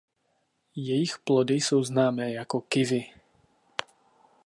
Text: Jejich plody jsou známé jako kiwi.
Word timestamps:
Jejich 0.75 1.19
plody 1.19 1.53
jsou 1.53 1.83
známé 1.83 2.31
jako 2.31 2.61
kiwi. 2.61 3.03